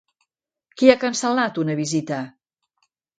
Qui 0.81 0.87
ha 0.93 0.95
cancel·lat 1.03 1.59
una 1.65 1.75
visita? 1.81 2.23